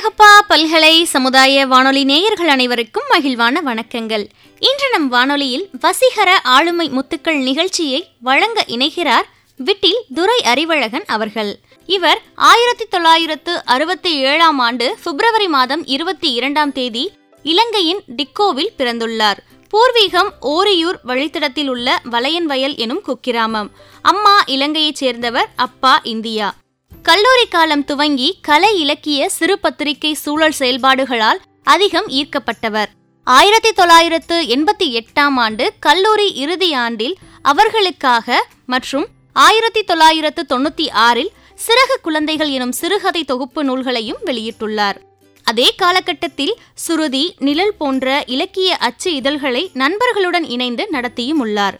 அழகப்பா 0.00 0.40
பல்கலை 0.48 1.04
சமுதாய 1.04 1.66
வானொலி 1.66 2.04
நேயர்கள் 2.04 2.48
அனைவருக்கும் 2.48 3.02
மகிழ்வான 3.10 3.60
வணக்கங்கள். 3.64 4.24
இன்று 4.58 4.88
நம் 4.92 5.08
வானொலியில் 5.08 5.70
வசீகர 5.80 6.40
ஆளுமை 6.42 6.90
முத்துக்கள் 6.90 7.42
நிகழ்ச்சியை 7.42 8.10
வழங்க 8.20 8.64
இணைகிறார் 8.66 9.26
விட்டில் 9.56 10.04
துரை 10.14 10.40
அறிவழகன் 10.44 11.04
அவர்கள். 11.06 11.58
இவர் 11.86 12.22
ஆயிரத்தி 12.34 12.84
தொள்ளாயிரத்து 12.84 13.64
அறுபத்தி 13.64 14.16
ஏழாம் 14.16 14.58
ஆண்டு 14.58 14.96
பிப்ரவரி 15.04 15.48
மாதம் 15.48 15.86
இருபத்தி 15.86 16.32
இரண்டாம் 16.32 16.72
தேதி 16.72 17.10
இலங்கையின் 17.42 18.02
டிக்கோவில் 18.16 18.74
பிறந்துள்ளார். 18.78 19.38
பூர்வீகம் 19.68 20.32
ஓரியூர் 20.42 20.98
வழித்தடத்தில் 21.06 21.68
உள்ள 21.68 22.00
வலையன்வயல் 22.10 22.76
எனும் 22.76 23.02
குக்கிராமம். 23.06 23.70
அம்மா 24.02 24.42
இலங்கையைச் 24.46 24.96
சேர்ந்தவர் 24.96 25.48
அப்பா 25.56 26.00
இந்தியா. 26.02 26.54
கல்லூரி 27.02 27.46
காலம் 27.48 27.84
துவங்கி 27.84 28.38
கலை 28.40 28.80
இலக்கிய 28.80 29.28
சிறு 29.28 29.58
பத்திரிகை 29.58 30.14
சூழல் 30.14 30.56
செயல்பாடுகளால் 30.58 31.40
அதிகம் 31.62 32.08
ஈர்க்கப்பட்டவர். 32.08 32.90
ஆயிரத்தி 33.24 33.72
தொள்ளாயிரத்து 33.72 34.36
எண்பத்தி 34.54 34.86
எட்டாம் 35.00 35.36
ஆண்டு 35.36 35.72
கல்லூரி 35.80 36.32
இறுதி 36.34 36.74
ஆண்டில் 36.74 37.16
அவர்களுக்காக 37.42 38.46
மற்றும் 38.66 39.06
ஆயிரத்தி 39.32 39.84
தொள்ளாயிரத்து 39.84 40.44
தொண்ணூத்தி 40.48 40.90
ஆறில் 40.90 41.32
சிறகு 41.66 41.96
குழந்தைகள் 42.02 42.48
எனும் 42.48 42.72
சிறுகதை 42.72 43.24
தொகுப்பு 43.24 43.64
நூல்களையும் 43.64 44.20
வெளியிட்டுள்ளார். 44.24 44.98
அதே 45.42 45.74
காலகட்டத்தில் 45.74 46.58
சுருதி 46.74 47.34
நிழல் 47.38 47.76
போன்ற 47.78 48.24
இலக்கிய 48.26 48.76
அச்சு 48.76 49.14
இதழ்களை 49.14 49.70
நண்பர்களுடன் 49.74 50.48
இணைந்து 50.48 50.86
நடத்தியும் 50.90 51.38
உள்ளார். 51.38 51.78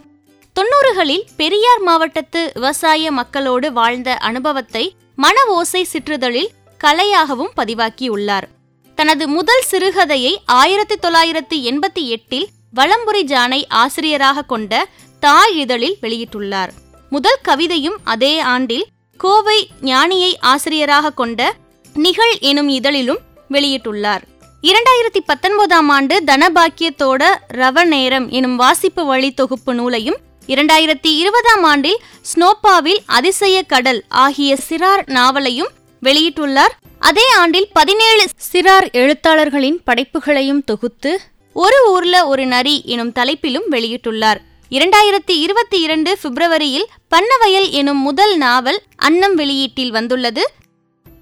தொன்னூறுகளில் 0.56 1.26
பெரியார் 1.36 1.80
மாவட்டத்து 1.80 2.50
விவசாய 2.54 3.10
மக்களோடு 3.10 3.72
வாழ்ந்த 3.72 4.14
அனுபவத்தை 4.14 4.94
மன 5.22 5.44
ஓசை 5.46 5.86
சிற்றிதழில் 5.92 6.50
கலையாகவும் 6.84 7.52
பதிவாக்கியுள்ளார். 7.56 8.46
தனது 8.94 9.28
முதல் 9.28 9.64
சிறுகதையை 9.70 10.36
ஆயிரத்தி 10.44 10.96
தொள்ளாயிரத்தி 11.02 11.56
எண்பத்தி 11.70 12.02
எட்டில் 12.06 12.46
வலம்புரி 12.76 13.22
ஜானை 13.24 13.64
ஆசிரியராக 13.68 14.42
கொண்ட 14.42 14.88
தாய் 15.20 15.56
இதழில் 15.58 15.96
வெளியிட்டுள்ளார். 16.02 16.68
முதல் 17.10 17.40
கவிதையும் 17.48 17.98
அதே 18.04 18.38
ஆண்டில் 18.38 18.86
கோவை 19.16 19.68
ஞானியை 19.80 20.32
ஆசிரியராக 20.40 21.10
கொண்ட 21.10 21.54
நிகழ் 21.94 22.38
எனும் 22.38 22.68
இதழிலும் 22.68 23.20
வெளியிட்டுள்ளார். 23.50 24.22
இரண்டாயிரத்தி 24.62 25.20
பத்தொன்பதாம் 25.26 25.88
ஆண்டு 25.88 26.22
தனபாக்கியத்தோட 26.26 27.22
ரவ 27.48 27.84
நேரம் 27.84 28.28
எனும் 28.28 28.56
வாசிப்பு 28.56 29.04
வழி 29.04 29.32
தொகுப்பு 29.32 29.74
நூலையும் 29.74 30.16
இரண்டாயிரத்தி 30.52 31.10
இருபதாம் 31.22 31.62
ஆண்டில் 31.62 31.98
ஸ்னோப்பாவில் 32.30 33.00
அதிசய 33.06 33.62
கடல் 33.62 34.04
ஆகிய 34.08 34.56
சிறார் 34.68 35.02
நாவலையும் 35.06 35.70
வெளியிட்டுள்ளார். 36.02 36.74
அதே 36.98 37.26
ஆண்டில் 37.38 37.68
பதினேழு 37.72 38.24
சிறார் 38.52 38.86
எழுத்தாளர்களின் 38.92 39.78
படைப்புகளையும் 39.84 40.62
தொகுத்து 40.64 41.20
ஒரு 41.52 41.78
ஊர்ல 41.92 42.26
ஒரு 42.26 42.46
நரி 42.46 42.82
எனும் 42.84 43.12
தலைப்பிலும் 43.12 43.68
வெளியிட்டுள்ளார். 43.70 44.40
இரண்டாயிரத்தி 44.70 45.34
இருபத்தி 45.44 45.80
இரண்டு 45.80 46.18
பிப்ரவரியில் 46.22 46.88
பன்னவயல் 47.08 47.70
எனும் 47.70 48.02
முதல் 48.08 48.36
நாவல் 48.36 48.82
அன்னம் 48.96 49.38
வெளியீட்டில் 49.38 49.90
வந்துள்ளது. 49.90 50.44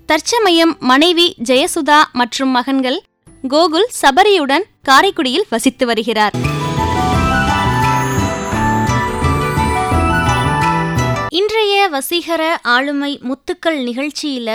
தற்சமயம் 0.07 0.77
மனைவி 0.81 1.35
ஜெயசுதா 1.49 2.01
மற்றும் 2.13 2.49
மகன்கள் 2.49 3.01
கோகுல் 3.49 3.89
சபரியுடன் 4.03 4.67
காரைக்குடியில் 4.83 5.49
வசித்து 5.51 5.87
வருகிறார். 5.87 6.58
இன்றைய 11.39 11.89
வசீகர 11.93 12.43
ஆளுமை 12.63 13.21
முத்துக்கள் 13.23 13.79
நிகழ்ச்சியில 13.89 14.51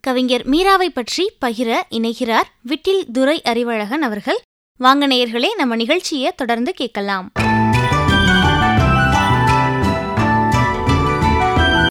கவிஞர் 0.00 0.44
மீராவை 0.46 0.88
பற்றி 0.88 1.36
பகிர 1.44 1.80
இணைகிறார் 1.90 2.48
விட்டில் 2.62 3.10
துரை 3.12 3.42
அறிவழகன் 3.42 4.02
அவர்கள். 4.02 4.38
வாங்க 4.76 5.06
நேயர்களே 5.06 5.50
நம்ம 5.56 5.76
நிகழ்ச்சியை 5.76 6.32
தொடர்ந்து 6.36 6.72
கேட்கலாம். 6.72 7.32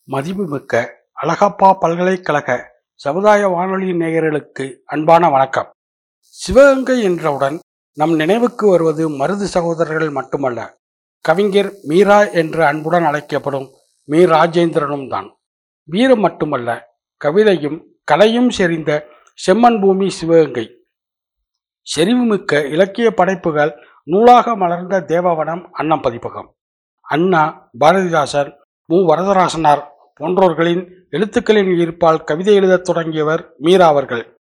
மதிப்புமிக்க 0.03 1.01
அழகப்பா 1.21 1.73
பல்கலைக்கழக 1.79 2.75
சமுதாய 2.95 3.47
வானொலி 3.47 3.91
நேயர்களுக்கு 3.91 4.75
அன்பான 4.85 5.29
வணக்கம். 5.29 5.69
சிவகங்கை 6.27 7.03
என்றவுடன் 7.03 7.59
நம் 7.93 8.15
நினைவுக்கு 8.15 8.67
வருவது 8.67 9.09
மருது 9.09 9.43
சகோதரர்கள் 9.43 10.09
மட்டுமல்ல 10.09 10.77
கவிஞர் 11.21 11.73
மீரா 11.83 12.25
என்று 12.25 12.65
அன்புடன் 12.65 13.03
அழைக்கப்படும் 13.03 13.69
மீ. 14.03 14.25
ராஜேந்திரனும் 14.25 15.09
தான். 15.09 15.37
வீரம் 15.83 16.19
மட்டுமல்ல 16.19 16.95
கவிதையும் 17.25 17.81
கலையும் 18.03 18.49
செறிந்த 18.49 19.03
செம்மன் 19.47 19.81
பூமி 19.81 20.09
சிவகங்கை. 20.09 20.85
செறிவுமிக்க 21.95 22.65
இலக்கிய 22.65 23.11
படைப்புகள் 23.11 23.85
நூலாக 24.03 24.55
மலர்ந்த 24.55 25.01
தேவவனம் 25.01 25.67
அன்னம் 25.71 26.01
பதிப்பகம். 26.01 26.55
அண்ணா 27.01 27.69
பாரதிதாசன் 27.79 28.53
மு. 28.85 28.97
வரதராசனார் 28.97 29.83
போன்றோர்களின் 30.13 30.93
எழுத்துக்களின் 31.09 31.67
ஈர்ப்பால் 31.67 32.23
கவிதை 32.23 32.55
எழுதத் 32.55 32.83
தொடங்கியவர் 32.83 33.53
மீரா 33.57 33.87
அவர்கள். 33.87 34.37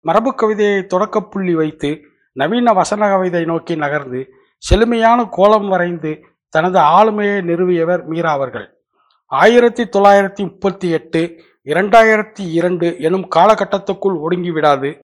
மரபு 0.00 0.34
கவிதையை 0.34 0.78
தொடக்கப்புள்ளி 0.78 1.52
வைத்து 1.52 2.00
நவீன 2.32 2.72
வசன 2.72 3.08
கவிதை 3.08 3.44
நோக்கி 3.44 3.76
நகர்ந்து 3.76 4.28
செழுமையான 4.58 5.24
கோலம் 5.30 5.68
வரைந்து 5.68 6.20
தனது 6.48 6.78
ஆளுமையை 6.78 7.42
நிறுவியவர் 7.42 8.04
மீரா 8.04 8.30
அவர்கள். 8.30 8.75
ஆயிரத்தி 9.32 9.84
தொள்ளாயிரத்தி 9.84 10.42
முப்பத்தி 10.42 10.88
எட்டு 10.88 11.20
இரண்டாயிரத்தி 11.64 12.44
இரண்டு 12.50 12.96
எனும் 12.98 13.28
காலகட்டத்துக்குள் 13.36 14.18
ஒடுங்கிவிடாது. 14.24 15.00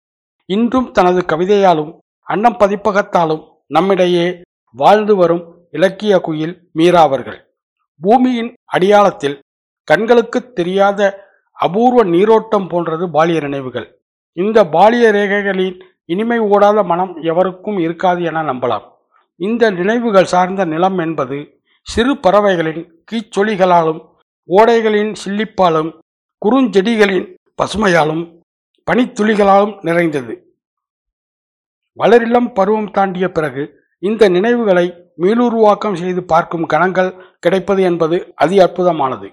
இன்றும் 0.46 0.90
தனது 0.90 1.24
கவிதையாலும் 1.32 1.98
அன்னம் 2.22 2.56
பதிப்பகத்தாலும் 2.58 3.42
நம்மிடையே 3.66 4.42
வாழ்ந்து 4.74 5.16
வரும் 5.16 5.42
இலக்கிய 5.70 6.20
குயில் 6.20 6.68
மீரா 6.72 7.02
அவர்கள். 7.02 7.48
பூமியின் 8.00 8.54
அடியாளத்தில் 8.72 9.38
கண்களுக்கு 9.84 10.52
தெரியாத 10.52 11.00
அபூர்வ 11.52 12.04
நீரோட்டம் 12.04 12.68
போன்றது 12.68 13.10
பாலிய 13.10 13.40
நினைவுகள். 13.40 14.00
இந்த 14.32 14.64
பாலிய 14.64 15.10
ரேகைகளின் 15.12 15.80
இனிமை 16.04 16.40
ஓடாத 16.40 16.84
மனம் 16.84 17.22
எவருக்கும் 17.22 17.78
இருக்காது 17.78 18.22
என 18.22 18.42
நம்பலாம். 18.42 18.86
இந்த 19.36 19.70
நினைவுகள் 19.70 20.24
சார்ந்த 20.24 20.64
நிலம் 20.64 20.98
என்பது 20.98 21.60
சிறு 21.86 22.16
பறவைகளின் 22.16 23.02
கீச்சொலிகளாலும் 23.10 24.00
ஓடைகளின் 24.48 25.12
சில்லிப்பாலும் 25.22 25.90
குறுஞ்செடிகளின் 26.42 27.26
பசுமையாலும் 27.58 28.24
பனித்துளிகளாலும் 28.86 29.74
நிறைந்தது. 29.80 30.34
வளரிளம் 31.98 32.48
பருவம் 32.52 32.90
தாண்டிய 32.90 33.26
பிறகு 33.28 33.62
இந்த 34.02 34.28
நினைவுகளை 34.28 34.86
மீளுருவாக்கம் 35.22 35.98
செய்து 36.00 36.22
பார்க்கும் 36.24 36.66
கணங்கள் 36.66 37.10
கிடைப்பது 37.38 37.82
என்பது 37.82 38.16
அதி 38.34 38.58
அற்புதமானது. 38.58 39.28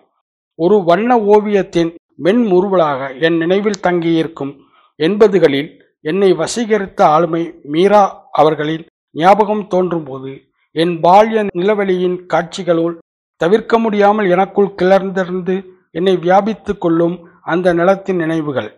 ஒரு 0.59 0.77
வண்ண 0.83 1.11
ஓவியத்தின் 1.33 1.91
மென்முறுவலாக 2.23 3.01
என் 3.19 3.37
நினைவில் 3.37 3.83
தங்கியிருக்கும் 3.87 4.53
எண்பதுகளில் 4.99 5.69
என்னை 6.05 6.29
வசீகரித்த 6.33 7.01
ஆளுமை 7.15 7.43
மீரா 7.73 8.03
அவர்களின் 8.31 8.83
ஞாபகம் 9.15 9.67
தோன்றும்போது 9.67 10.31
என் 10.75 10.95
பால்ய 11.03 11.39
நிலவெளியின் 11.59 12.17
காட்சிகளுள் 12.33 12.95
தவிர்க்க 13.41 13.73
முடியாமல் 13.79 14.27
எனக்குள் 14.29 14.75
கிளர்ந்திருந்து 14.79 15.55
என்னை 15.97 16.13
வியாபித்து 16.25 16.73
கொள்ளும் 16.77 17.16
அந்த 17.51 17.67
நிலத்தின் 17.73 18.19
நினைவுகள். 18.23 18.69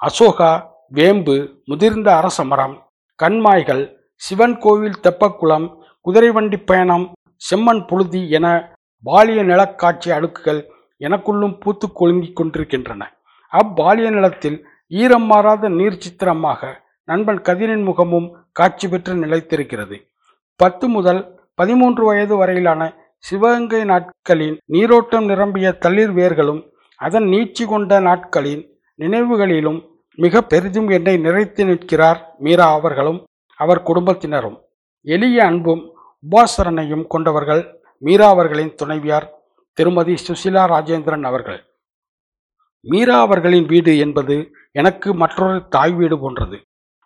அசோகா 0.00 0.50
வேம்பு 0.96 1.36
முதிர்ந்த 1.64 2.08
அரச 2.20 2.38
மரம் 2.44 2.74
கண்மாய்கள் 3.22 3.82
சிவன் 4.20 4.56
கோவில் 4.58 5.00
தெப்பக்குளம் 5.02 5.66
குதிரை 6.06 6.30
வண்டி 6.30 6.58
பயணம் 6.70 7.06
செம்மண் 7.46 7.82
புழுதி 7.86 8.22
என 8.36 8.46
பாலிய 9.04 9.40
நிலக்காட்சி 9.42 10.10
அடுக்குகள் 10.16 10.60
எனக்குள்ளும் 11.00 11.54
பூத்து 11.62 11.86
கொழுங்கிக் 11.92 12.36
கொண்டிருக்கின்றன. 12.36 13.02
அப்பாலிய 13.52 14.08
நிலத்தில் 14.10 14.58
ஈரம் 15.02 15.26
மாறாத 15.30 15.68
நீர் 15.78 16.00
சித்திரமாக 16.04 16.60
நண்பன் 17.08 17.40
கதிரின் 17.48 17.84
முகமும் 17.88 18.28
காட்சி 18.52 18.86
பெற்று 18.88 19.14
நிலைத்திருக்கிறது. 19.14 19.96
பத்து 20.60 20.86
முதல் 20.88 21.20
பதிமூன்று 21.54 22.02
வயது 22.04 22.34
வரையிலான 22.36 22.82
சிவகங்கை 23.24 23.80
நாட்களின் 23.84 24.56
நீரோட்டம் 24.72 25.26
நிரம்பிய 25.30 25.66
தளிர் 25.84 26.12
வேர்களும் 26.14 26.62
அதன் 27.00 27.24
நீட்சி 27.24 27.64
கொண்ட 27.66 28.00
நாட்களின் 28.00 28.62
நினைவுகளிலும் 28.98 29.78
மிக 30.18 30.42
பெரிதும் 30.42 30.88
என்னை 30.96 31.14
நிறைத்து 31.26 31.62
நிற்கிறார் 31.64 32.20
மீரா 32.38 32.66
அவர்களும் 32.78 33.20
அவர் 33.60 33.80
குடும்பத்தினரும். 33.82 34.58
எளிய 35.06 35.38
அன்பும் 35.44 35.82
உபாசரணையும் 36.24 37.06
கொண்டவர்கள் 37.06 37.62
மீரா 38.02 38.28
அவர்களின் 38.28 38.74
துணைவியார் 38.74 39.26
திருமதி 39.78 40.14
சுசிலா 40.26 40.64
ராஜேந்திரன் 40.74 41.24
அவர்கள். 41.30 41.60
மீரா 42.86 43.16
அவர்களின் 43.20 43.66
வீடு 43.72 43.92
என்பது 44.04 44.36
எனக்கு 44.80 45.08
மற்றொரு 45.14 45.58
தாய் 45.68 45.94
வீடு 46.00 46.18
போன்றது. 46.18 46.56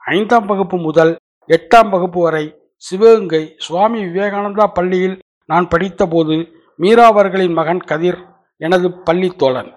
ஐந்தாம் 0.03 0.47
வகுப்பு 0.47 0.77
முதல் 0.89 1.13
எட்டாம் 1.51 1.91
வகுப்பு 1.95 2.21
வரை 2.23 2.45
சிவகங்கை 2.85 3.43
சுவாமி 3.67 4.01
விவேகானந்தா 4.05 4.67
பள்ளியில் 4.79 5.17
நான் 5.51 5.67
படித்தபோது 5.73 6.37
மீரா 6.83 7.05
அவர்களின் 7.13 7.55
மகன் 7.59 7.83
கதிர் 7.91 8.19
எனது 8.61 8.89
பள்ளி 9.07 9.29
தோழன். 9.43 9.71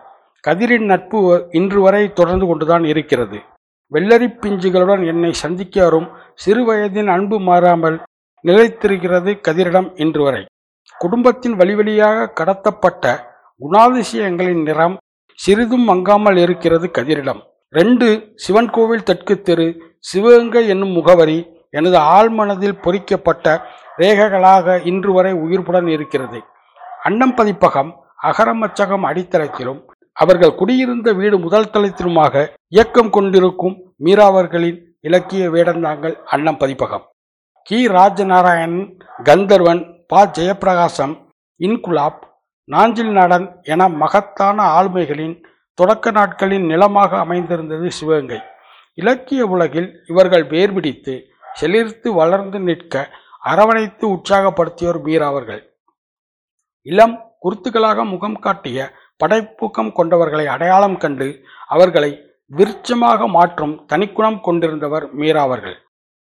கதிரின் 0.47 0.87
நட்பு 0.91 1.19
இன்று 1.59 1.79
வரை 1.81 2.03
தொடர்ந்து 2.19 2.45
கொண்டுதான் 2.49 2.85
இருக்கிறது. 2.91 3.37
வெள்ளரி 3.91 4.27
பிஞ்சுகளுடன் 4.43 5.03
என்னை 5.11 5.31
சந்திக்க 5.43 5.75
வரும் 5.83 6.07
சிறு 6.43 6.61
வயதின் 6.67 7.09
அன்பு 7.15 7.37
மாறாமல் 7.49 7.97
நிலைத்திருக்கிறது 8.45 9.31
கதிரிடம் 9.47 9.89
இன்று 10.03 10.21
வரை. 10.27 10.43
குடும்பத்தின் 10.97 11.55
வழிவழியாக 11.59 12.27
கடத்தப்பட்ட 12.39 13.05
குணாதிசயங்களின் 13.61 14.61
நிறம் 14.67 14.95
சிறிதும் 15.39 15.85
மங்காமல் 15.89 16.39
இருக்கிறது 16.45 16.87
கதிரிடம். 16.97 17.41
ரெண்டு 17.73 18.07
சிவன் 18.35 18.71
கோவில் 18.75 19.07
தெற்கு 19.09 19.35
தெரு 19.41 19.67
சிவகங்கை 20.09 20.63
என்னும் 20.73 20.95
முகவரி 20.97 21.39
எனது 21.77 21.97
ஆழ்மனதில் 22.15 22.81
பொறிக்கப்பட்ட 22.85 23.47
ரேகைகளாக 23.97 24.85
இன்று 24.85 25.13
வரை 25.13 25.33
உயிர்ப்புடன் 25.33 25.87
இருக்கிறது. 25.87 26.41
அன்னம் 27.03 27.35
பதிப்பகம் 27.35 28.03
அகரமச்சகம் 28.23 29.05
அடித்தளத்திலும் 29.05 29.81
அவர்கள் 30.13 30.55
குடியிருந்த 30.55 31.13
வீடு 31.13 31.37
முதல் 31.39 31.69
தளத்திலுமாக 31.73 32.47
இயக்கம் 32.67 33.09
கொண்டிருக்கும் 33.09 33.93
மீராவர்களின் 34.03 34.79
இலக்கிய 35.01 35.49
வேடந்தாங்கள் 35.49 36.13
அன்னம் 36.13 36.57
பதிப்பகம். 36.57 37.11
கி. 37.63 37.87
ராஜநாராயணன் 37.87 38.99
கந்தர்வன் 39.23 40.03
ப. 40.07 40.25
ஜெயப்பிரகாசம் 40.25 41.25
இன்குலாப் 41.59 42.19
நாஞ்சில் 42.65 43.11
நாடன் 43.11 43.59
என 43.61 43.87
மகத்தான 43.89 44.81
ஆளுமைகளின் 44.81 45.43
தொடக்க 45.73 46.11
நாட்களின் 46.11 46.65
நிலமாக 46.65 47.17
அமைந்திருந்தது 47.17 47.91
சிவகங்கை. 47.91 48.41
இலக்கிய 48.93 49.45
உலகில் 49.45 50.03
இவர்கள் 50.07 50.47
வேர்பிடித்து 50.47 51.21
செழித்து 51.53 52.13
வளர்ந்து 52.13 52.59
நிற்க 52.59 53.09
அரவணைத்து 53.43 54.05
உற்சாகப்படுத்தியோர் 54.07 54.99
மீராவர்கள் 55.03 55.61
இளம் 56.81 57.15
குருத்துக்களாக 57.41 58.03
முகம் 58.03 58.39
காட்டிய 58.39 58.79
படைப்பூக்கம் 59.23 59.91
கொண்டவர்களை 59.97 60.45
அடையாளம் 60.45 60.97
கண்டு 60.97 61.27
அவர்களை 61.67 62.11
விருட்சமாக 62.51 63.27
மாற்றும் 63.27 63.85
தனிக்குணம் 63.87 64.39
கொண்டிருந்தவர் 64.43 65.05
மீராவர்கள் 65.11 65.77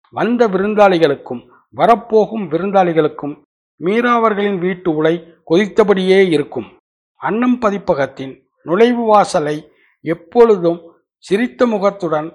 வந்த 0.08 0.48
விருந்தாளிகளுக்கும் 0.48 1.42
வரப்போகும் 1.68 2.44
விருந்தாளிகளுக்கும் 2.50 3.34
மீராவர்களின் 3.80 4.58
வீட்டு 4.58 4.94
உலை 4.94 5.14
கொதித்தபடியே 5.44 6.28
இருக்கும். 6.28 6.68
அன்னம் 7.16 7.58
பதிப்பகத்தின் 7.60 8.32
நுழைவு 8.62 9.04
வாசலை 9.06 9.56
எப்பொழுதும் 10.04 10.80
சிரித்த 11.24 11.66
முகத்துடன் 11.66 12.28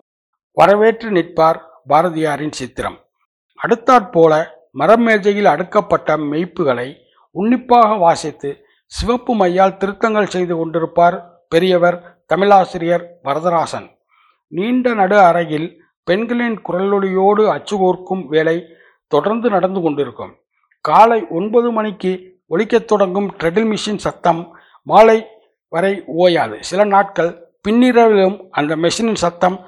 வரவேற்று 0.58 1.10
நிற்பார் 1.12 1.60
பாரதியாரின் 1.90 2.52
சித்திரம். 2.52 2.98
அடுத்தாற்போல 3.60 4.34
மரமேஜையில் 4.80 5.50
அடுக்கப்பட்ட 5.54 6.18
மெய்ப்புகளை 6.32 6.96
உன்னிப்பாக 7.32 7.94
வாசித்து 7.94 8.66
சிவப்பு 8.86 9.36
மையால் 9.36 9.78
திருத்தங்கள் 9.78 10.28
செய்து 10.28 10.54
கொண்டிருப்பார் 10.56 11.22
பெரியவர் 11.50 12.24
தமிழாசிரியர் 12.34 13.06
வரதராசன். 13.24 13.88
நீண்ட 14.48 14.94
நடு 14.94 15.20
அறையில் 15.20 15.84
பெண்களின் 16.04 16.62
குரலொலியோடு 16.68 17.44
அச்சுகோர்க்கும் 17.56 18.28
வேலை 18.28 18.66
தொடர்ந்து 19.08 19.50
நடந்து 19.50 19.82
கொண்டிருக்கும். 19.82 20.36
காலை 20.82 21.26
ஒன்பது 21.30 21.72
மணிக்கு 21.72 22.42
ஒலிக்கத் 22.48 22.88
தொடங்கும் 22.88 23.34
ட்ரெடில் 23.38 23.70
மிஷின் 23.72 23.98
சத்தம் 23.98 24.58
மாலை 24.82 25.26
வரை 25.70 26.04
ஓயாது. 26.06 26.58
சில 26.60 26.84
நாட்கள் 26.84 27.32
பின்னிரவிலும் 27.70 28.48
அந்த 28.52 28.76
மெஷினின் 28.76 29.22
சத்தம் 29.24 29.68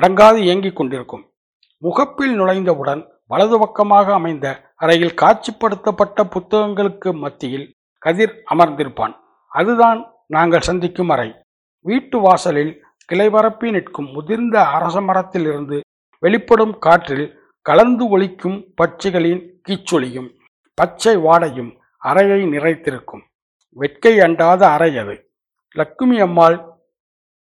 அடங்காது 0.00 0.36
இயங்கிக் 0.36 0.76
கொண்டிருக்கும். 0.76 1.30
முகப்பில் 1.78 2.40
நுழைந்தவுடன் 2.40 3.02
வலது 3.28 3.58
பக்கமாக 3.58 4.12
அமைந்த 4.12 4.72
அறையில் 4.76 5.14
காட்சிப்படுத்தப்பட்ட 5.14 6.24
புத்தகங்களுக்கு 6.24 7.14
மத்தியில் 7.14 7.74
கதிர் 7.98 8.42
அமர்ந்திருப்பான். 8.50 9.14
அதுதான் 9.48 10.12
நாங்கள் 10.26 10.60
சந்திக்கும் 10.60 11.08
அறை. 11.08 11.34
வீட்டு 11.80 12.18
வாசலில் 12.18 12.84
கிளைபரப்பி 13.12 13.70
நிற்கும் 13.70 14.10
முதிர்ந்த 14.10 14.64
அரச 14.64 15.00
மரத்திலிருந்து 15.00 15.80
வெளிப்படும் 16.18 16.78
காற்றில் 16.78 17.38
கலந்து 17.62 18.08
ஒலிக்கும் 18.08 18.64
பட்சிகளின் 18.82 19.50
கீச்சொலியும் 19.68 20.30
பச்சை 20.74 21.16
வாடையும் 21.16 21.76
அறையை 21.98 22.42
நிறைத்திருக்கும். 22.42 23.22
வெட்கை 23.70 24.20
அண்டாத 24.20 24.68
அறை 24.68 24.98
அது. 24.98 25.30
லக்குமி 25.74 26.20
அம்மாள் 26.20 26.64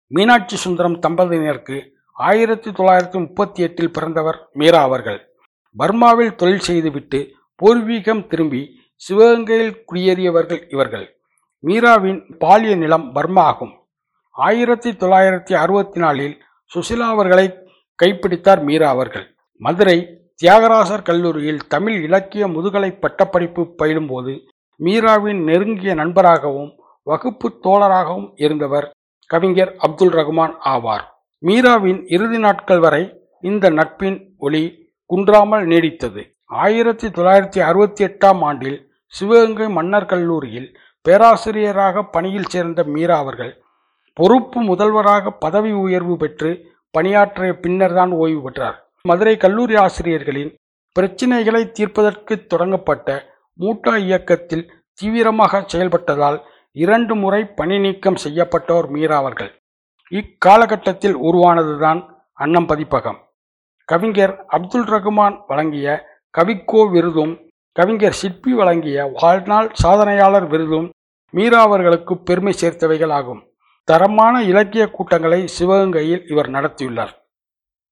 மீனாட்சி 0.06 0.56
சுந்தரம் 0.56 1.00
தம்பதியினருக்கு 1.00 1.90
ஆயிரத்தி 2.12 2.70
தொள்ளாயிரத்தி 2.70 3.12
முப்பத்தி 3.12 3.62
எட்டில் 3.62 3.92
பிறந்தவர் 3.92 4.48
மீரா 4.52 4.82
அவர்கள். 4.82 5.29
பர்மாவில் 5.78 6.34
தொழில் 6.34 6.58
செய்துவிட்டு 6.58 7.34
பூர்வீகம் 7.62 8.26
திரும்பி 8.26 8.80
சிவகங்கையில் 8.96 9.84
குடியேறியவர்கள் 9.92 10.72
இவர்கள். 10.72 11.16
மீராவின் 11.62 12.36
பாலிய 12.38 12.76
நிலம் 12.76 13.12
பர்மா 13.12 13.42
ஆகும். 13.42 13.72
ஆயிரத்தி 14.30 14.90
தொள்ளாயிரத்தி 14.90 15.52
அறுபத்தி 15.52 16.00
நாலில் 16.00 16.42
சுசிலா 16.74 17.08
அவர்களை 17.08 17.58
கைப்பிடித்தார் 18.02 18.62
மீரா 18.62 18.88
அவர்கள். 18.88 19.36
மதுரை 19.56 20.18
தியாகராசர் 20.42 21.02
கல்லூரியில் 21.02 21.66
தமிழ் 21.66 22.02
இலக்கிய 22.02 22.46
முதுகலை 22.46 22.90
பட்டப்படிப்பு 22.92 23.74
பயிலும்போது 23.76 24.42
மீராவின் 24.76 25.44
நெருங்கிய 25.44 25.94
நண்பராகவும் 25.94 26.72
வகுப்பு 27.02 27.60
தோழராகவும் 27.62 28.32
இருந்தவர் 28.34 28.90
கவிஞர் 29.26 29.74
அப்துல் 29.76 30.12
ரகுமான் 30.12 30.54
ஆவார். 30.64 31.04
மீராவின் 31.46 32.04
இறுதி 32.06 32.38
நாட்கள் 32.38 32.78
வரை 32.78 33.20
இந்த 33.40 33.70
நட்பின் 33.70 34.34
ஒளி 34.38 34.79
குன்றாமல் 35.10 35.64
நீடித்தது. 35.66 36.22
ஆயிரத்தி 36.64 37.06
தொள்ளாயிரத்தி 37.08 37.60
அறுபத்தி 37.68 38.02
எட்டாம் 38.04 38.40
ஆண்டில் 38.48 38.78
சிவகங்கை 39.14 39.66
மன்னர் 39.76 40.06
கல்லூரியில் 40.12 40.68
பேராசிரியராக 41.06 42.02
பணியில் 42.14 42.50
சேர்ந்த 42.52 42.80
மீரா 42.94 43.16
அவர்கள் 43.18 43.52
பொறுப்பு 44.16 44.60
முதல்வராக 44.60 45.32
பதவி 45.44 45.72
உயர்வு 45.84 46.14
பெற்று 46.16 46.50
பணியாற்றிய 46.90 47.52
பின்னர்தான் 47.64 48.12
ஓய்வு 48.22 48.40
பெற்றார். 48.42 48.76
மதுரை 49.02 49.34
கல்லூரி 49.36 49.76
ஆசிரியர்களின் 49.76 50.52
பிரச்சினைகளை 50.96 51.62
தீர்ப்பதற்கு 51.72 52.36
தொடங்கப்பட்ட 52.52 53.08
மூட்டா 53.58 53.94
இயக்கத்தில் 54.06 54.64
தீவிரமாக 54.98 55.62
செயல்பட்டதால் 55.72 56.38
இரண்டு 56.76 57.14
முறை 57.14 57.42
பணி 57.60 57.78
நீக்கம் 57.78 58.22
செய்யப்பட்டோர் 58.24 58.88
மீரா 58.96 59.16
அவர்கள். 59.16 59.50
இக்காலகட்டத்தில் 60.12 61.16
உருவானதுதான் 61.28 62.02
அன்னம் 62.34 62.66
பதிப்பகம். 62.66 63.20
கவிஞர் 63.90 64.32
அப்துல் 64.56 64.88
ரகுமான் 64.92 65.36
வழங்கிய 65.46 65.86
கவிக்கோ 66.34 66.80
விருதும் 66.90 67.32
கவிஞர் 67.76 68.18
சிற்பி 68.20 68.52
வழங்கிய 68.52 68.98
வாழ்நாள் 69.20 69.68
சாதனையாளர் 69.82 70.46
விருதும் 70.52 70.86
மீரா 71.34 71.60
அவர்களுக்கு 71.60 72.14
பெருமை 72.28 72.52
சேர்த்தவைகள் 72.60 73.12
ஆகும். 73.18 73.40
தரமான 73.88 74.34
இலக்கிய 74.50 74.84
கூட்டங்களை 74.90 75.40
சிவகங்கையில் 75.56 76.22
இவர் 76.30 76.50
நடத்தியுள்ளார். 76.50 77.12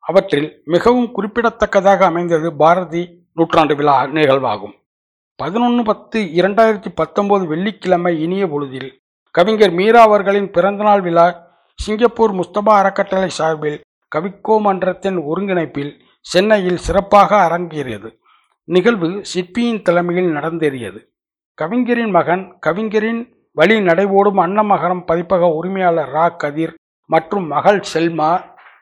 அவற்றில் 0.04 0.48
மிகவும் 0.64 1.08
குறிப்பிடத்தக்கதாக 1.12 2.04
அமைந்தது 2.04 2.48
பாரதி 2.62 3.02
நூற்றாண்டு 3.34 3.74
விழா 3.74 3.96
நிகழ்வாகும். 4.18 4.74
பதினொன்று 5.38 5.82
பத்து 5.90 6.20
இரண்டாயிரத்தி 6.40 6.90
பத்தொன்பது 7.00 7.44
வெள்ளிக்கிழமை 7.46 8.14
இனிய 8.26 8.44
பொழுதில் 8.46 8.88
கவிஞர் 9.34 9.74
மீரா 9.80 10.02
அவர்களின் 10.02 10.50
பிறந்தநாள் 10.50 11.00
விழா 11.00 11.26
சிங்கப்பூர் 11.78 12.32
முஸ்தபா 12.40 12.72
அறக்கட்டளை 12.80 13.30
சார்பில் 13.40 13.78
கவிக்கோ 14.12 14.54
மன்றத்தின் 14.60 15.18
ஒருங்கிணைப்பில் 15.30 15.92
சென்னையில் 16.26 16.84
சிறப்பாக 16.86 17.30
அரங்கேறியது. 17.46 18.08
நிகழ்வு 18.68 19.08
சிற்பியின் 19.22 19.82
தலைமையில் 19.82 20.30
நடந்தேறியது. 20.36 21.00
கவிஞரின் 21.58 22.10
மகன் 22.10 22.44
கவிஞரின் 22.66 23.20
வழி 23.52 23.76
நடைபோடும் 23.80 24.40
அன்னமகரம் 24.44 25.02
பதிப்பக 25.08 25.50
உரிமையாளர் 25.58 26.12
ரா. 26.12 26.26
கதிர் 26.36 26.74
மற்றும் 27.10 27.46
மகள் 27.46 27.80
செல்மா 27.92 28.30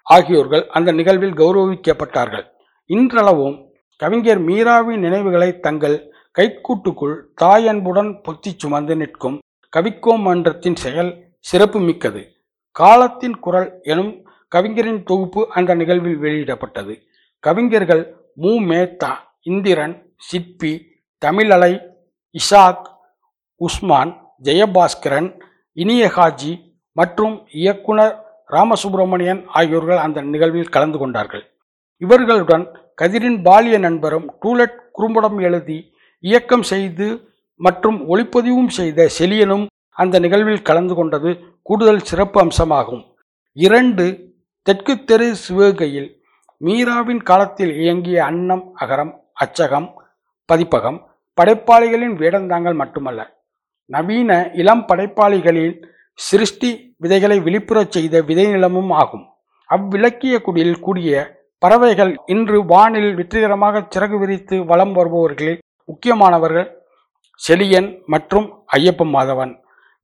ஆகியோர்கள் 0.06 0.64
அந்த 0.66 0.92
நிகழ்வில் 0.92 1.38
கௌரவிக்கப்பட்டார்கள். 1.40 2.46
இன்றளவும் 2.90 3.56
கவிஞர் 3.96 4.42
மீராவின் 4.44 5.02
நினைவுகளை 5.06 5.50
தங்கள் 5.60 5.96
கைக்கூட்டுக்குள் 6.38 7.16
தாயன்புடன் 7.42 8.10
பொத்தி 8.26 8.50
சுமந்து 8.56 8.96
நிற்கும் 8.96 9.36
கவிக்கோ 9.72 10.12
மன்றத்தின் 10.26 10.78
செயல் 10.84 11.12
சிறப்பு 11.38 11.78
மிக்கது 11.80 12.22
காலத்தின் 12.76 13.36
குரல் 13.38 13.70
எனும் 13.82 14.12
கவிஞரின் 14.48 15.02
தொகுப்பு 15.02 15.40
அந்த 15.54 15.74
நிகழ்வில் 15.74 16.18
வெளியிடப்பட்டது. 16.24 16.94
கவிஞர்கள் 17.40 18.02
மு. 18.34 18.52
மேத்தா 18.70 19.10
இந்திரன் 19.42 19.94
சிற்பி 20.16 20.72
தமிழலை 21.22 21.72
இஷாக் 22.34 22.86
உஸ்மான் 23.60 24.12
ஜெயபாஸ்கரன் 24.42 25.28
இனியஹாஜி 25.76 26.52
மற்றும் 26.92 27.34
இயக்குனர் 27.52 28.14
ராமசுப்பிரமணியன் 28.50 29.40
ஆகியோர்கள் 29.58 29.96
அந்த 29.96 30.22
நிகழ்வில் 30.22 30.74
கலந்து 30.74 30.98
கொண்டார்கள். 30.98 31.44
இவர்களுடன் 32.02 32.64
கதிரின் 33.02 33.38
பாலிய 33.42 33.78
நண்பரும் 33.78 34.26
டூலெட் 34.42 34.76
குறும்படம் 34.92 35.38
எழுதி 35.38 35.78
இயக்கம் 36.24 36.62
செய்து 36.62 37.06
மற்றும் 37.60 37.98
ஒளிப்பதிவும் 38.08 38.70
செய்த 38.78 39.08
செலியனும் 39.18 39.66
அந்த 39.90 40.18
நிகழ்வில் 40.18 40.66
கலந்து 40.68 40.94
கொண்டது 40.94 41.30
கூடுதல் 41.62 42.06
சிறப்பு 42.10 42.38
அம்சமாகும். 42.44 43.04
இரண்டு 43.52 44.06
தெற்கு 44.66 45.04
தெரு 45.04 45.34
சிவகையில் 45.48 46.08
மீராவின் 46.64 47.22
காலத்தில் 47.22 47.72
இயங்கிய 47.76 48.24
அன்னம் 48.24 48.72
அகரம் 48.80 49.12
அச்சகம் 49.32 49.88
பதிப்பகம் 50.44 50.98
படைப்பாளிகளின் 51.40 52.16
வேடந்தாங்கள் 52.16 52.74
மட்டுமல்ல. 52.74 53.36
நவீன 53.86 54.50
இளம் 54.54 54.84
படைப்பாளிகளின் 54.88 55.76
சிருஷ்டி 56.14 56.94
விதைகளை 56.96 57.38
விழிப்புறச் 57.38 57.90
செய்த 57.90 58.20
விதை 58.20 58.46
நிலமும் 58.46 58.90
ஆகும். 58.90 59.26
அவ்விலக்கிய 59.70 60.42
குடியில் 60.42 60.80
கூடிய 60.80 61.36
பறவைகள் 61.58 62.14
இன்று 62.26 62.64
வானில் 62.64 63.14
வெற்றிகரமாக 63.14 63.88
சிறகு 63.94 64.18
விரித்து 64.18 64.64
வலம் 64.64 64.92
வருபவர்களில் 64.92 65.58
முக்கியமானவர்கள் 65.84 66.68
செலியன் 67.48 68.04
மற்றும் 68.06 68.64
ஐயப்ப 68.76 69.06
மாதவன். 69.12 69.54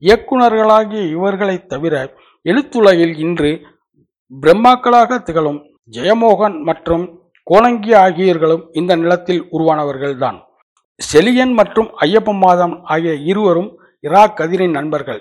இயக்குநர்களாகிய 0.01 1.11
இவர்களைத் 1.11 1.69
தவிர 1.69 2.15
எழுத்துலகில் 2.45 3.19
இன்று 3.19 3.67
பிரம்மாக்களாக 4.33 5.19
திகழும் 5.23 5.59
ஜெயமோகன் 5.95 6.55
மற்றும் 6.69 7.05
கோலங்கி 7.47 7.93
ஆகியோர்களும் 8.03 8.63
இந்த 8.73 8.93
நிலத்தில் 8.97 9.43
உருவானவர்கள்தான். 9.57 10.39
செலியன் 11.01 11.53
மற்றும் 11.59 11.89
ஐயப்ப 12.07 12.33
மாதம் 12.45 12.75
ஆகிய 12.85 13.15
இருவரும் 13.31 13.71
இரா 14.01 14.23
கதிரின் 14.39 14.75
நண்பர்கள். 14.79 15.21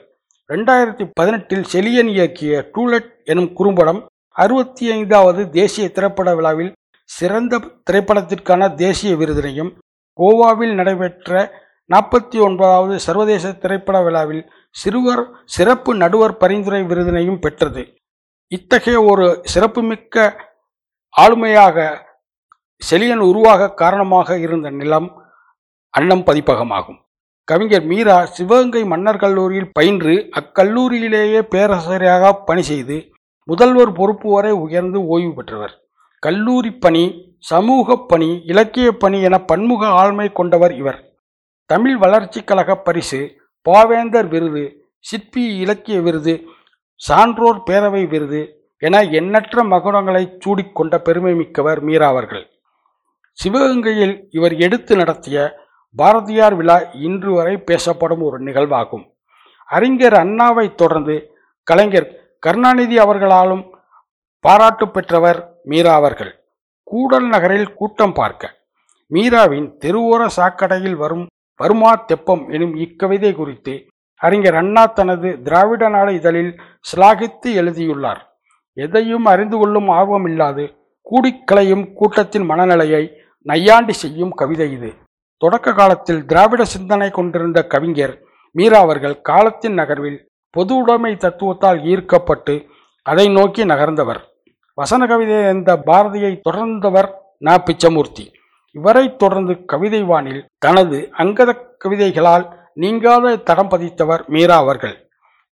ரெண்டாயிரத்தி 0.50 1.06
பதினெட்டில் 1.20 1.66
செலியன் 1.74 2.12
இயக்கிய 2.16 2.64
டூலெட் 2.74 3.10
எனும் 3.32 3.54
குறும்படம் 3.54 4.02
அறுபத்தி 4.36 4.86
ஐந்தாவது 4.92 5.42
தேசிய 5.50 5.86
திரைப்பட 5.90 6.30
விழாவில் 6.36 6.74
சிறந்த 7.10 7.60
திரைப்படத்திற்கான 7.90 8.74
தேசிய 8.76 9.14
விருதினையும் 9.16 9.72
கோவாவில் 10.20 10.74
நடைபெற்ற 10.74 11.50
நாற்பத்தி 11.90 12.38
ஒன்பதாவது 12.48 13.00
சர்வதேச 13.00 13.52
திரைப்பட 13.64 13.98
விழாவில் 14.04 14.44
சிறுவர் 14.76 15.24
சிறப்பு 15.46 15.92
நடுவர் 15.96 16.38
பரிந்துரை 16.38 16.84
விருதினையும் 16.84 17.42
பெற்றது. 17.46 17.84
இத்தகைய 18.56 18.98
ஒரு 19.02 19.26
சிறப்புமிக்க 19.44 20.16
ஆளுமையாக 21.16 21.78
செலியன் 22.82 23.22
உருவாக 23.30 23.70
காரணமாக 23.82 24.38
இருந்த 24.38 24.70
நிலம் 24.70 25.08
அன்னம் 25.90 26.24
பதிப்பகமாகும். 26.26 26.98
கவிஞர் 27.48 27.86
மீரா 27.86 28.18
சிவகங்கை 28.26 28.82
மன்னர் 28.84 29.22
கல்லூரியில் 29.24 29.72
பயின்று 29.72 30.16
அக்கல்லூரியிலேயே 30.40 31.42
பேராசிரியராக 31.54 32.34
பணி 32.50 32.62
செய்து 32.62 32.98
முதல்வர் 33.50 33.92
பொறுப்பு 33.92 34.28
வரை 34.32 34.52
உயர்ந்து 34.66 35.00
ஓய்வு 35.06 35.34
பெற்றவர். 35.34 35.74
கல்லூரி 36.24 36.72
பணி 36.86 37.06
சமூக 37.40 37.98
பணி 38.12 38.32
இலக்கிய 38.46 38.92
பணி 38.92 39.20
என 39.22 39.44
பன்முக 39.52 39.88
ஆளுமை 40.00 40.32
கொண்டவர் 40.32 40.76
இவர். 40.76 41.02
தமிழ் 41.66 41.98
வளர்ச்சிக் 41.98 42.48
கழக 42.48 42.76
பரிசு 42.76 43.22
பாவேந்தர் 43.70 44.28
விருது 44.28 44.66
சிற்பி 45.00 45.44
இலக்கிய 45.58 46.00
விருது 46.02 46.34
சான்றோர் 47.02 47.60
பேரவை 47.70 48.08
விருது 48.08 48.42
என 48.78 49.02
எண்ணற்ற 49.20 49.64
மகுடங்களை 49.64 50.24
சூடிக்கொண்ட 50.44 50.96
பெருமை 50.98 51.34
மிக்கவர் 51.36 51.82
மீரா 51.82 52.08
அவர்கள். 52.08 52.46
சிவகங்கையில் 53.38 54.16
இவர் 54.32 54.56
எடுத்து 54.56 54.96
நடத்திய 54.96 55.38
பாரதியார் 55.96 56.56
விழா 56.56 56.78
இன்று 57.08 57.32
வரை 57.34 57.58
பேசப்படும் 57.58 58.22
ஒரு 58.22 58.40
நிகழ்வாகும். 58.40 59.06
அறிஞர் 59.70 60.14
அண்ணாவை 60.14 60.76
தொடர்ந்து 60.76 61.16
கலைஞர் 61.68 62.10
கருணாநிதி 62.40 62.98
அவர்களாலும் 63.00 63.64
பாராட்டு 64.40 64.90
பெற்றவர் 64.90 65.40
மீரா 65.64 65.94
அவர்கள். 65.94 66.34
கூடல் 66.84 67.28
நகரில் 67.28 67.74
கூட்டம் 67.74 68.14
பார்க்க. 68.14 68.60
மீராவின் 69.12 69.68
தெருவோர 69.86 70.28
சாக்கடையில் 70.38 70.98
வரும் 71.04 71.26
வருமா 71.56 71.92
தெப்பம் 71.96 72.44
எனும் 72.50 72.76
இக்கவிதை 72.76 73.32
குறித்து 73.36 73.74
அறிஞர் 74.22 74.56
அண்ணா 74.56 74.86
தனது 74.86 75.30
திராவிட 75.44 75.90
நாடு 75.90 76.12
இதழில் 76.14 76.52
சிலாகித்து 76.86 77.54
எழுதியுள்ளார். 77.54 78.40
எதையும் 78.74 79.26
அறிந்து 79.26 79.58
கொள்ளும் 79.58 79.90
ஆர்வம் 79.90 80.26
இல்லாது 80.26 80.76
கூடிக்கலையும் 81.10 81.94
கூட்டத்தின் 81.94 82.46
மனநிலையை 82.46 83.12
நையாண்டி 83.42 83.94
செய்யும் 83.94 84.32
கவிதை 84.32 84.72
இது. 84.72 84.94
தொடக்க 85.38 85.74
காலத்தில் 85.74 86.26
திராவிட 86.26 86.66
சிந்தனை 86.66 87.10
கொண்டிருந்த 87.10 87.68
கவிஞர் 87.68 88.20
மீரா 88.52 88.80
அவர்கள் 88.80 89.22
காலத்தின் 89.22 89.74
நகர்வில் 89.74 90.28
பொது 90.50 90.76
உடைமை 90.76 91.16
தத்துவத்தால் 91.16 91.84
ஈர்க்கப்பட்டு 91.84 92.66
அதை 93.04 93.30
நோக்கி 93.30 93.66
நகர்ந்தவர். 93.66 94.20
வசன 94.74 95.06
கவிதை 95.06 95.44
என்ற 95.44 95.84
பாரதியை 95.86 96.42
தொடர்ந்தவர் 96.50 97.10
நா. 97.38 97.58
பிச்சமூர்த்தி. 97.58 98.34
இவரை 98.72 99.16
தொடர்ந்து 99.16 99.54
கவிதைவானில் 99.54 100.46
தனது 100.58 101.10
அங்கத 101.12 101.78
கவிதைகளால் 101.86 102.46
நீங்காத 102.74 103.36
தடம் 103.36 103.70
பதித்தவர் 103.70 104.26
மீரா 104.28 104.56
அவர்கள். 104.56 105.11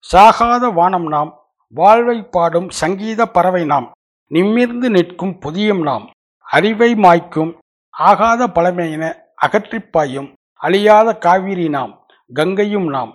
சாகாத 0.10 0.74
வானம் 0.74 1.08
நாம் 1.08 1.32
வாழ்வை 1.74 2.24
பாடும் 2.24 2.70
சங்கீத 2.70 3.26
பறவை 3.26 3.66
நாம் 3.66 3.88
நிம்மிர்ந்து 4.32 4.90
நிற்கும் 4.90 5.40
புதியம் 5.42 5.82
நாம் 5.82 6.06
அறிவை 6.46 6.94
மாய்க்கும் 6.96 7.52
ஆகாத 7.94 8.48
பழமையின 8.48 9.04
அகற்றிப் 9.36 9.92
பாயும் 9.92 10.30
அழியாத 10.62 11.18
காவிரி 11.18 11.70
நாம் 11.70 11.94
கங்கையும் 12.34 12.90
நாம் 12.90 13.12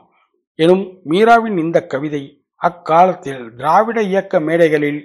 எனும் 0.59 0.85
மீராவின் 1.04 1.59
இந்த 1.59 1.87
கவிதை 1.87 2.23
அக்காலத்தில் 2.61 3.54
திராவிட 3.56 4.02
இயக்க 4.02 4.40
மேடைகளில் 4.40 5.00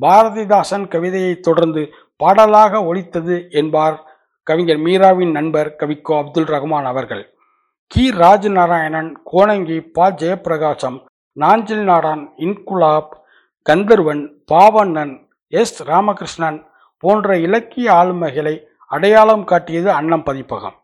பாரதிதாசன் 0.00 0.88
கவிதையைத் 0.88 1.42
தொடர்ந்து 1.42 1.82
பாடலாக 2.16 2.84
ஒலித்தது 2.84 3.46
என்பார் 3.50 3.96
கவிஞர் 4.46 4.78
மீராவின் 4.78 5.30
நண்பர் 5.30 5.76
கவிக்கோ 5.78 6.18
அப்துல் 6.18 6.44
ரஹ்மான் 6.44 6.84
அவர்கள். 6.84 7.24
கி. 7.90 8.10
ராஜநாராயணன் 8.10 9.10
கோணங்கி 9.24 9.80
பா. 9.92 10.10
ஜெயப்பிரகாசம் 10.10 10.98
நாஞ்சில் 11.36 11.88
நாடான் 11.88 12.22
இன்குலாப் 12.36 13.08
கந்தர்வன் 13.62 14.22
பாவண்ணன் 14.52 15.28
எஸ். 15.48 15.82
ராமகிருஷ்ணன் 15.88 16.66
போன்ற 16.98 17.38
இலக்கிய 17.38 17.92
ஆளுமைகளை 17.92 18.54
அடையாளம் 18.88 19.44
காட்டியது 19.44 19.90
அன்னம் 19.90 20.22
பதிப்பகம். 20.22 20.76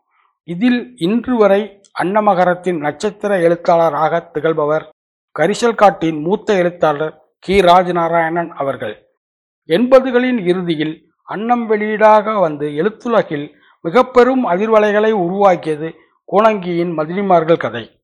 இதில் 0.43 0.93
இன்று 0.97 1.37
வரை 1.37 1.61
அன்னமகரத்தின் 2.03 2.77
நட்சத்திர 2.77 3.39
எழுத்தாளராக 3.39 4.29
திகழ்பவர் 4.33 4.85
கரிசல் 5.39 5.75
காட்டின் 5.75 6.21
மூத்த 6.21 6.53
எழுத்தாளர் 6.53 7.15
கி. 7.39 7.59
ராஜநாராயணன் 7.61 8.49
அவர்கள். 8.49 8.95
எண்பதுகளின் 9.67 10.39
இறுதியில் 10.45 10.95
அன்னம் 11.23 11.71
வெளியீடாக 11.71 12.39
வந்து 12.39 12.67
எழுத்துலகில் 12.67 13.47
மிக 13.81 14.03
பெரும் 14.03 14.47
அதிர்வலைகளை 14.49 15.11
உருவாக்கியது 15.11 15.93
கோணங்கியின் 16.31 16.93
மதினிமார்கள் 16.99 17.57
கதை. 17.57 18.02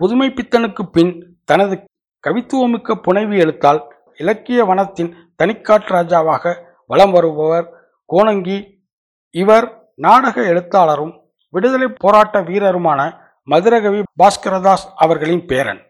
புதுமைப்பித்தனுக்கு 0.00 0.82
பின் 0.92 1.36
தனது 1.44 1.84
கவித்துவமிக்க 2.24 2.94
புனைவி 2.94 3.36
எழுத்தால் 3.38 3.80
இலக்கிய 4.16 4.64
வனத்தின் 4.64 5.10
தனிக்காட்டு 5.42 5.90
ராஜாவாக 5.96 6.54
வலம் 6.86 7.10
வருபவர் 7.10 7.66
கோணங்கி. 8.12 8.58
இவர் 9.30 9.66
நாடக 9.94 10.42
எழுத்தாளரும் 10.42 11.12
விடுதலை 11.48 11.88
போராட்ட 11.96 12.40
வீரருமான 12.40 13.00
மதுரகவி 13.42 14.02
பாஸ்கரதாஸ் 14.22 14.86
அவர்களின் 14.96 15.46
பேரன். 15.46 15.82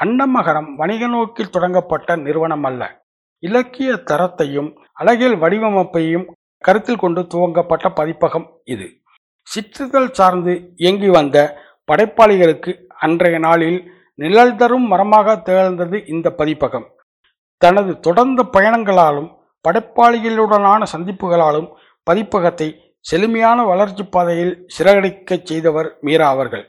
அன்னமகரம் 0.00 0.74
வணிக 0.74 1.06
நோக்கில் 1.06 1.50
தொடங்கப்பட்ட 1.50 2.16
நிறுவனம் 2.16 2.64
அல்ல. 2.64 3.02
இலக்கிய 3.38 3.92
தரத்தையும் 3.92 4.70
அழகியல் 5.00 5.38
வடிவமைப்பையும் 5.38 6.26
கருத்தில் 6.58 6.96
கொண்டு 6.96 7.20
துவங்கப்பட்ட 7.20 7.94
பதிப்பகம் 7.94 8.48
இது. 8.64 8.88
சிற்றிதழ் 9.42 10.10
சார்ந்து 10.10 10.72
இயங்கி 10.76 11.08
வந்த 11.08 11.38
படைப்பாளிகளுக்கு 11.92 12.90
அன்றைய 13.04 13.38
நாளில் 13.38 13.78
நிழல் 14.14 14.56
தரும் 14.56 14.86
மரமாக 14.92 15.36
திகழ்ந்தது 15.36 15.98
இந்த 16.06 16.28
பதிப்பகம். 16.30 16.86
தனது 17.62 17.92
தொடர்ந்த 18.00 18.40
பயணங்களாலும் 18.52 19.30
படைப்பாளிகளுடனான 19.64 20.86
சந்திப்புகளாலும் 20.92 21.68
பதிப்பகத்தை 22.10 22.68
செழுமையான 23.00 23.58
வளர்ச்சி 23.64 24.04
பாதையில் 24.04 24.54
சிறகடிக்கச் 24.74 25.46
செய்தவர் 25.50 25.88
மீரா 26.00 26.28
அவர்கள். 26.28 26.64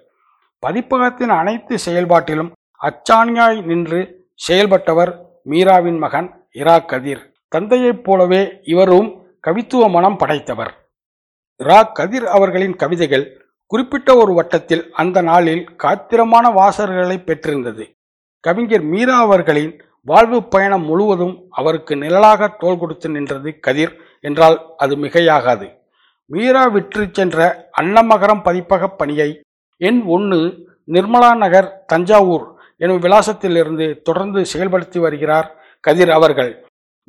பதிப்பகத்தின் 0.64 1.34
அனைத்து 1.40 1.76
செயல்பாட்டிலும் 1.86 2.52
அச்சாணியாய் 2.82 3.60
நின்று 3.64 4.02
செயல்பட்டவர் 4.48 5.12
மீராவின் 5.50 6.00
மகன் 6.04 6.30
இரா 6.52 6.78
கதிர் 6.92 7.24
தந்தையைப் 7.56 8.04
போலவே 8.04 8.42
இவரும் 8.74 9.10
கவித்துவ 9.48 9.90
மனம் 9.90 10.18
படைத்தவர். 10.18 10.72
இரா 11.60 11.80
கதிர் 11.98 12.28
அவர்களின் 12.36 12.76
கவிதைகள் 12.76 13.26
குறிப்பிட்ட 13.74 14.16
ஒரு 14.16 14.34
வட்டத்தில் 14.34 14.82
அந்த 15.02 15.18
நாளில் 15.22 15.62
காத்திரமான 15.84 16.46
வாசகர்களை 16.58 17.16
பெற்றிருந்தது. 17.24 17.84
கவிஞர் 18.40 18.84
மீரா 18.92 19.16
அவர்களின் 19.20 19.72
வாழ்வு 20.08 20.40
பயணம் 20.44 20.84
முழுவதும் 20.86 21.34
அவருக்கு 21.50 21.94
நிழலாக 21.96 22.50
தோல் 22.62 22.78
கொடுத்து 22.78 23.10
நின்றது 23.10 23.60
கதிர் 23.60 23.94
என்றால் 24.20 24.58
அது 24.78 24.96
மிகையாகாது. 24.96 25.68
மீரா 26.26 26.66
விற்று 26.66 27.04
சென்ற 27.12 27.70
அன்னமகரம் 27.82 28.44
பதிப்பக 28.48 28.90
பணியை 28.98 29.30
எண் 29.78 30.02
ஒன்று 30.16 30.40
நிர்மலா 30.96 31.32
நகர் 31.44 31.70
தஞ்சாவூர் 31.86 32.46
எனும் 32.78 33.02
விலாசத்திலிருந்து 33.02 33.88
தொடர்ந்து 34.02 34.44
செயல்படுத்தி 34.54 35.00
வருகிறார் 35.00 35.50
கதிர் 35.80 36.10
அவர்கள். 36.10 36.52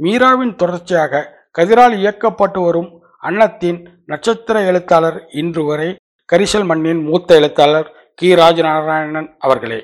மீராவின் 0.00 0.54
தொடர்ச்சியாக 0.54 1.22
கதிரால் 1.58 1.96
இயக்கப்பட்டு 2.02 2.62
வரும் 2.64 2.90
அன்னத்தின் 3.18 3.78
நட்சத்திர 4.06 4.56
எழுத்தாளர் 4.70 5.20
இன்று 5.42 5.64
வரை 5.64 5.90
கரிசல் 6.34 6.64
மண்ணின் 6.64 7.02
மூத்த 7.08 7.34
எழுத்தாளர் 7.34 7.88
கி. 8.14 8.28
ராஜநாராயணன் 8.34 9.26
அவர்களே 9.38 9.76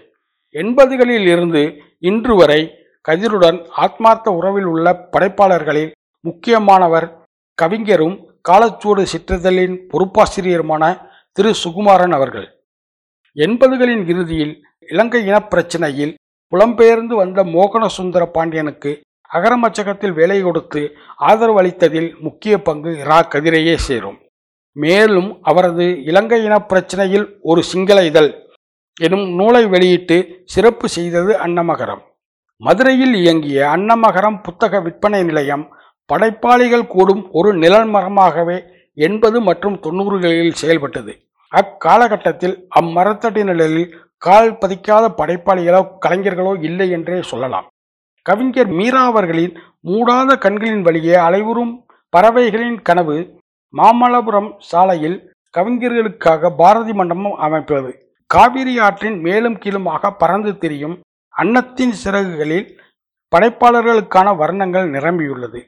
எண்பதுகளில் 0.55 1.27
இருந்து 1.33 1.83
இன்று 1.99 2.37
வரை 2.37 2.71
கதிருடன் 3.09 3.59
ஆத்மார்த்த 3.85 4.33
உறவில் 4.39 4.65
உள்ள 4.65 5.09
படைப்பாளர்களில் 5.13 5.91
முக்கியமானவர் 6.21 7.07
கவிஞரும் 7.55 8.17
காலச்சூடு 8.49 9.03
சிற்றிதழின் 9.13 9.77
பொறுப்பாசிரியருமான 9.93 10.85
திரு. 11.33 11.53
சுகுமாரன் 11.65 12.17
அவர்கள். 12.19 12.49
எண்பதுகளின் 13.35 14.03
இறுதியில் 14.13 14.55
இலங்கை 14.89 15.23
இனப்பிரச்சினையில் 15.27 16.15
புலம்பெயர்ந்து 16.53 17.15
வந்த 17.23 17.45
மோகன 17.45 17.87
சுந்தர 17.99 18.27
பாண்டியனுக்கு 18.27 19.01
அகரமச்சகத்தில் 19.35 20.13
வேலை 20.13 20.41
கொடுத்து 20.43 20.83
ஆதரவு 21.17 21.63
அளித்ததில் 21.63 22.11
முக்கிய 22.19 22.63
பங்கு 22.63 22.99
இரா. 22.99 23.21
கதிரையே 23.23 23.75
சேரும். 23.75 24.19
மேலும் 24.77 25.31
அவரது 25.43 25.87
இலங்கை 26.05 26.45
இன 26.45 26.57
பிரச்சனையில் 26.71 27.27
ஒரு 27.43 27.63
சிங்கள 27.63 28.05
இதழ் 28.05 28.31
எனும் 29.01 29.27
நூலை 29.35 29.67
வெளியிட்டு 29.67 30.17
சிறப்பு 30.45 30.89
செய்தது 30.89 31.33
அன்னமகரம். 31.39 32.03
மதுரையில் 32.61 33.15
இயங்கிய 33.15 33.59
அன்னமகரம் 33.77 34.39
புத்தக 34.43 34.81
விற்பனை 34.81 35.23
நிலையம் 35.23 35.65
படைப்பாளிகள் 36.11 36.87
கூடும் 36.87 37.23
ஒரு 37.31 37.51
நிழல்மரமாகவே 37.55 38.59
எண்பது 38.95 39.41
மற்றும் 39.41 39.77
தொண்ணூறுகளில் 39.81 40.59
செயல்பட்டது. 40.61 41.13
அக்காலகட்டத்தில் 41.53 42.57
அம்மரத்தடி 42.81 43.43
நிழலில் 43.45 43.95
கால் 44.19 44.51
பதிக்காத 44.61 45.05
படைப்பாளிகளோ 45.21 45.83
கலைஞர்களோ 46.07 46.53
இல்லை 46.63 46.91
என்றே 46.91 47.23
சொல்லலாம். 47.23 47.67
கவிஞர் 48.23 48.73
மீரா 48.79 49.03
அவர்களின் 49.05 49.55
மூடாத 49.89 50.31
கண்களின் 50.39 50.83
வழியே 50.83 51.15
அலைவுறும் 51.27 51.73
பறவைகளின் 52.13 52.79
கனவு 52.83 53.17
மாமல்லபுரம் 53.77 54.55
சாலையில் 54.59 55.33
கவிஞர்களுக்காக 55.59 56.57
பாரதி 56.57 56.93
மண்டபம் 56.93 57.35
அமைப்பது. 57.35 58.15
காவிரி 58.27 58.79
ஆற்றின் 58.79 59.21
மேலும் 59.21 59.59
கீழுமாக 59.59 60.11
பறந்து 60.11 60.59
திரியும் 60.59 61.01
அன்னத்தின் 61.29 61.95
சிறகுகளில் 62.05 62.79
படைப்பாளர்களுக்கான 63.37 64.37
வர்ணங்கள் 64.37 64.91
நிரம்பியுள்ளது. 64.91 65.61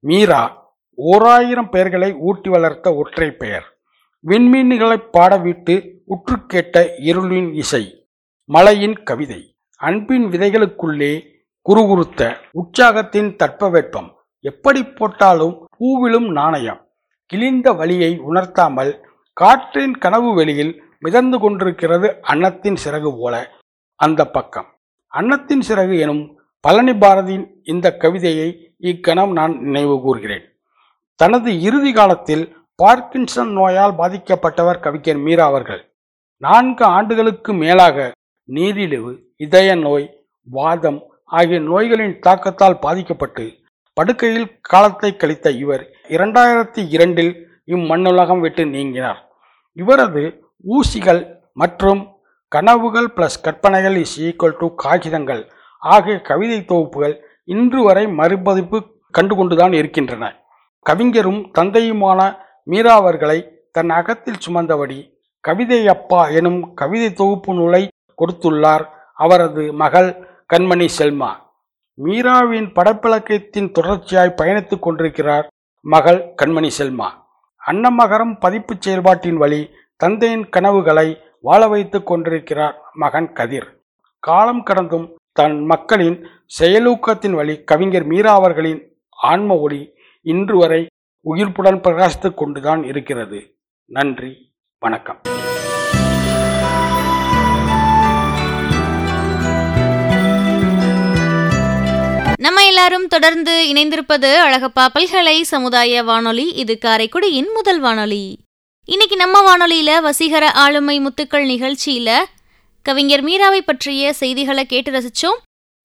மீரா 0.00 0.72
ஓராயிரம் 0.94 1.70
பெயர்களை 1.70 2.14
ஊட்டி 2.14 2.50
வளர்த்த 2.50 2.94
ஒற்றை 2.94 3.30
பெயர். 3.30 3.78
விண்மீன்களை 4.26 5.02
பாடவிட்டு 5.12 5.98
உற்று 6.04 6.46
கேட்ட 6.46 6.90
இருளின் 6.98 7.52
இசை. 7.52 8.08
மலையின் 8.44 9.02
கவிதை. 9.02 9.56
அன்பின் 9.76 10.24
விதைகளுக்குள்ளே 10.24 11.22
குறுகுறுத்த 11.68 12.36
உற்சாகத்தின் 12.52 13.36
தட்பவெப்பம். 13.36 14.12
எப்படி 14.40 14.84
போட்டாலும் 14.84 15.66
பூவிலும் 15.78 16.32
நாணயம். 16.32 16.83
கிழிந்த 17.34 17.72
வழியை 17.72 18.18
உணர்த்தாமல் 18.18 18.90
காற்றின் 19.32 19.94
கனவு 19.98 20.34
வெளியில் 20.34 20.72
மிதந்து 20.98 21.38
கொண்டிருக்கிறது 21.38 22.08
அன்னத்தின் 22.22 22.76
சிறகு 22.84 23.10
போல. 23.20 23.34
அந்த 24.00 24.20
பக்கம். 24.26 24.68
அன்னத்தின் 25.12 25.62
சிறகு 25.68 25.98
எனும் 25.98 26.22
பழனி 26.60 26.92
பாரதியின் 26.92 27.46
இந்த 27.64 27.96
கவிதையை 27.96 28.74
இக்கணம் 28.78 29.32
நான் 29.32 29.58
நினைவு 29.60 30.00
கூறுகிறேன். 30.00 30.44
தனது 31.14 31.60
இறுதி 31.60 31.92
காலத்தில் 31.92 32.44
பார்க்கின்சன் 32.82 33.52
நோயால் 33.52 33.96
பாதிக்கப்பட்டவர் 33.98 34.80
கவிஞர் 34.80 35.16
மீரா 35.16 35.46
அவர்கள். 35.46 35.82
நான்கு 36.36 36.84
ஆண்டுகளுக்கு 36.84 37.52
மேலாக 37.52 38.12
நீரிழிவு 38.44 39.12
இதய 39.36 39.74
நோய் 39.74 40.06
வாதம் 40.50 41.02
ஆகிய 41.24 41.60
நோய்களின் 41.60 42.18
தாக்கத்தால் 42.18 42.80
பாதிக்கப்பட்டு 42.80 43.44
படுக்கையில் 43.96 44.46
காலத்தை 44.60 45.16
கழித்த 45.16 45.50
இவர் 45.50 45.82
இரண்டாயிரத்தி 46.08 46.80
இரண்டில் 46.94 47.32
இம்மண்ணுலகம் 47.74 48.40
விட்டு 48.44 48.62
நீங்கினார். 48.66 49.20
இவரது 49.72 50.22
ஊசிகள் 50.76 51.20
மற்றும் 51.52 52.00
கனவுகள் 52.48 53.08
பிளஸ் 53.16 53.38
கற்பனைகள் 53.44 53.96
இஸ் 53.96 54.16
ஈக்குவல் 54.20 54.58
டு 54.60 54.66
காகிதங்கள் 54.74 55.42
ஆகிய 55.78 56.16
கவிதை 56.30 56.58
தொகுப்புகள் 56.72 57.14
இன்று 57.44 57.80
வரை 57.82 58.04
மறுபதிப்பு 58.20 58.78
கண்டுகொண்டுதான் 59.18 59.74
இருக்கின்றன. 59.80 60.24
கவிஞரும் 60.86 61.40
தந்தையுமான 61.58 62.20
மீரா 62.64 62.94
அவர்களை 62.94 63.38
தன் 63.70 63.90
அகத்தில் 63.90 64.42
சுமந்தபடி 64.46 65.00
கவிதை 65.40 65.80
அப்பா 65.88 66.20
எனும் 66.38 66.60
கவிதை 66.74 67.12
தொகுப்பு 67.12 67.54
நூலை 67.54 67.82
கொடுத்துள்ளார் 68.18 68.84
அவரது 69.24 69.72
மகள் 69.72 70.10
கண்மணி 70.52 70.88
செல்மா. 70.98 71.30
மீராவின் 72.02 72.72
படப்பிலக்கத்தின் 72.72 73.72
தொடர்ச்சியாய் 73.78 74.36
பயணித்துக் 74.38 74.78
கொண்டிருக்கிறார் 74.78 75.46
மகள் 75.80 76.34
கண்மணி 76.42 76.70
செல்மா. 76.78 77.08
அன்னமகரம் 77.66 78.40
பதிப்பு 78.40 78.74
செயல்பாட்டின் 78.78 79.36
வழி 79.36 79.70
தந்தையின் 79.96 80.48
கனவுகளை 80.48 81.18
வாழ 81.40 81.68
வைத்துக் 81.68 82.06
கொண்டிருக்கிறார் 82.06 82.82
மகன் 82.94 83.32
கதிர். 83.32 83.68
காலம் 84.18 84.62
கடந்தும் 84.62 85.16
தன் 85.32 85.64
மக்களின் 85.64 86.26
செயலூக்கத்தின் 86.58 87.30
வழி 87.30 87.64
கவிஞர் 87.64 88.04
மீரா 88.04 88.32
அவர்களின் 88.32 88.98
ஆன்ம 89.10 89.56
ஒளி 89.56 89.92
இன்று 90.20 90.56
வரை 90.58 90.86
உயிர்ப்புடன் 91.34 91.80
பிரகாசித்துக் 91.80 92.34
கொண்டுதான் 92.34 92.84
இருக்கிறது. 92.84 93.56
நன்றி 93.84 94.54
வணக்கம். 94.78 95.20
நம்ம 102.38 102.66
எல்லாரும் 102.66 103.08
தொடர்ந்து 103.08 103.72
இணைந்திருப்பது 103.72 104.36
அழகப்பா 104.36 104.86
பல்கலை 104.94 105.42
சமுதாய 105.42 106.02
வானொலி. 106.02 106.48
இது 106.48 106.78
காரைக்குடியின் 106.84 107.52
முதல் 107.54 107.80
வானொலி. 107.80 108.38
இன்னைக்கு 108.84 109.16
நம்ம 109.16 109.56
வானொலியில 109.56 110.00
வசீகர 110.00 110.52
ஆளுமை 110.52 111.00
முத்துக்கள் 111.00 111.46
நிகழ்ச்சியில 111.46 112.16
கவிஞர் 112.82 113.24
மீராவை 113.24 113.60
பற்றிய 113.60 114.12
செய்திகளை 114.12 114.66
கேட்டு 114.66 114.90
ரசிச்சோம். 114.90 115.36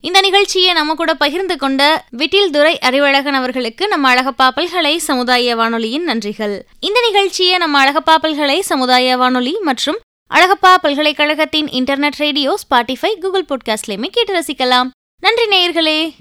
இந்த 0.02 0.22
நிகழ்ச்சியை 0.22 0.74
நம்ம 0.74 0.94
கூட 0.94 1.14
பகிர்ந்து 1.14 1.58
கொண்ட 1.58 2.06
விட்டில் 2.18 2.50
துரை 2.50 2.80
அறிவழகன் 2.82 3.34
அவர்களுக்கு 3.34 3.88
நம்ம 3.88 4.14
அழகப்பா 4.14 4.48
பல்கலை 4.56 4.98
சமுதாய 4.98 5.56
வானொலியின் 5.56 6.08
நன்றிகள். 6.08 6.60
இந்த 6.80 7.02
நிகழ்ச்சியை 7.06 7.58
நம்ம 7.58 7.86
அழகப்பா 7.86 8.16
பல்கலை 8.22 8.60
சமுதாய 8.60 9.18
வானொலி 9.18 9.58
மற்றும் 9.62 9.98
அழகப்பா 10.34 10.76
பல்கலைக்கழகத்தின் 10.82 11.66
இன்டர்நெட் 11.66 12.18
ரேடியோ 12.18 12.56
ஸ்பாட்டிஃபை 12.56 13.20
கூகுள் 13.20 13.46
பாட்காஸ்ட்லயுமே 13.50 14.06
கேட்டு 14.06 14.40
ரசிக்கலாம். 14.40 14.88
நன்றி 15.22 15.46
நேயர்களே. 15.46 16.12